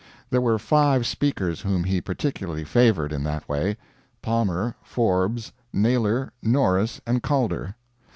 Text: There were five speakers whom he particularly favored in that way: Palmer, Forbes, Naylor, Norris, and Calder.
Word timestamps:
There 0.31 0.41
were 0.41 0.57
five 0.57 1.05
speakers 1.05 1.61
whom 1.61 1.83
he 1.83 2.01
particularly 2.01 2.63
favored 2.63 3.13
in 3.13 3.23
that 3.25 3.47
way: 3.47 3.77
Palmer, 4.23 4.73
Forbes, 4.81 5.51
Naylor, 5.71 6.33
Norris, 6.41 7.01
and 7.05 7.21
Calder. 7.21 7.75